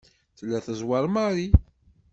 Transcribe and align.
Tella 0.37 0.59
tezweṛ 0.65 1.05
Mary. 1.15 1.47